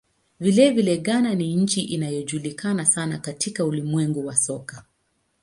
Vilevile, 0.39 0.97
Ghana 0.97 1.35
ni 1.35 1.55
nchi 1.55 1.81
inayojulikana 1.81 2.85
sana 2.85 3.17
katika 3.17 3.65
ulimwengu 3.65 4.25
wa 4.25 4.35
soka. 4.37 4.83